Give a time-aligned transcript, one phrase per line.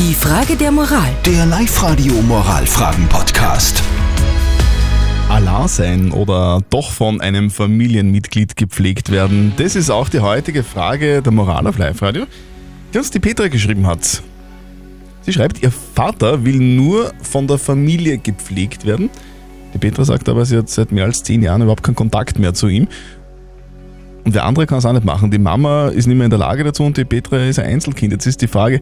[0.00, 1.10] Die Frage der Moral.
[1.26, 3.82] Der Live-Radio Moralfragen-Podcast.
[5.28, 9.52] Allah sein oder doch von einem Familienmitglied gepflegt werden?
[9.58, 12.24] Das ist auch die heutige Frage der Moral auf Live-Radio,
[12.94, 14.22] die uns die Petra geschrieben hat.
[15.20, 19.10] Sie schreibt, ihr Vater will nur von der Familie gepflegt werden.
[19.74, 22.54] Die Petra sagt aber, sie hat seit mehr als zehn Jahren überhaupt keinen Kontakt mehr
[22.54, 22.88] zu ihm.
[24.24, 25.30] Und der andere kann es auch nicht machen.
[25.30, 28.12] Die Mama ist nicht mehr in der Lage dazu und die Petra ist ein Einzelkind.
[28.12, 28.80] Jetzt ist die Frage,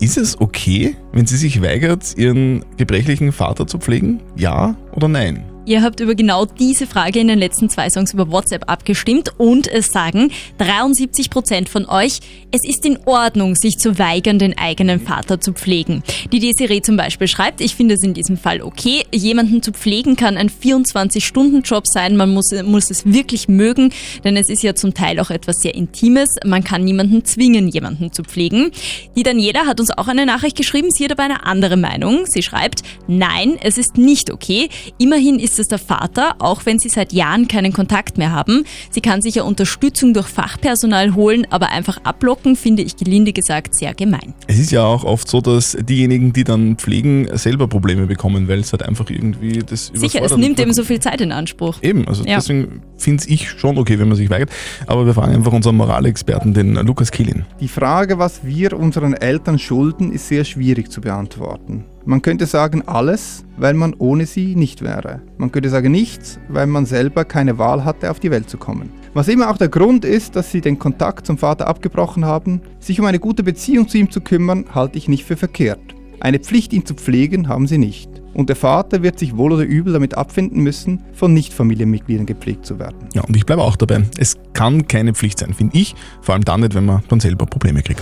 [0.00, 4.20] ist es okay, wenn sie sich weigert, ihren gebrechlichen Vater zu pflegen?
[4.36, 5.44] Ja oder nein?
[5.68, 9.68] Ihr habt über genau diese Frage in den letzten zwei Songs über WhatsApp abgestimmt und
[9.68, 14.98] es sagen 73 Prozent von euch, es ist in Ordnung, sich zu weigern, den eigenen
[14.98, 16.02] Vater zu pflegen.
[16.32, 19.04] Die Desiree zum Beispiel schreibt, ich finde es in diesem Fall okay.
[19.12, 22.16] Jemanden zu pflegen kann ein 24-Stunden-Job sein.
[22.16, 23.92] Man muss, muss es wirklich mögen,
[24.24, 26.36] denn es ist ja zum Teil auch etwas sehr Intimes.
[26.46, 28.70] Man kann niemanden zwingen, jemanden zu pflegen.
[29.16, 30.90] Die Daniela hat uns auch eine Nachricht geschrieben.
[30.90, 32.24] Sie hat aber eine andere Meinung.
[32.24, 34.70] Sie schreibt, nein, es ist nicht okay.
[34.96, 38.64] Immerhin ist es der Vater, auch wenn sie seit Jahren keinen Kontakt mehr haben.
[38.90, 43.74] Sie kann sich ja Unterstützung durch Fachpersonal holen, aber einfach ablocken, finde ich gelinde gesagt
[43.74, 44.34] sehr gemein.
[44.46, 48.60] Es ist ja auch oft so, dass diejenigen, die dann pflegen, selber Probleme bekommen, weil
[48.60, 51.76] es halt einfach irgendwie das Sicher, es nimmt eben so viel Zeit in Anspruch.
[51.82, 52.36] Eben, also ja.
[52.36, 54.50] deswegen finde ich schon okay, wenn man sich weigert.
[54.86, 57.44] Aber wir fragen einfach unseren Moralexperten, den Lukas Kielin.
[57.60, 61.84] Die Frage, was wir unseren Eltern schulden, ist sehr schwierig zu beantworten.
[62.04, 65.20] Man könnte sagen alles, weil man ohne sie nicht wäre.
[65.36, 68.90] Man könnte sagen nichts, weil man selber keine Wahl hatte, auf die Welt zu kommen.
[69.14, 72.98] Was immer auch der Grund ist, dass sie den Kontakt zum Vater abgebrochen haben, sich
[73.00, 75.80] um eine gute Beziehung zu ihm zu kümmern, halte ich nicht für verkehrt.
[76.20, 78.17] Eine Pflicht, ihn zu pflegen, haben sie nicht.
[78.38, 82.78] Und der Vater wird sich wohl oder übel damit abfinden müssen, von Nicht-Familienmitgliedern gepflegt zu
[82.78, 82.94] werden.
[83.12, 84.04] Ja, und ich bleibe auch dabei.
[84.16, 85.96] Es kann keine Pflicht sein, finde ich.
[86.22, 88.00] Vor allem dann nicht, wenn man dann selber Probleme kriegt.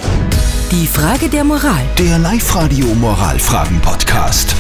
[0.70, 1.83] Die Frage der Moral.
[1.98, 4.55] Der Live-Radio Moralfragen-Podcast.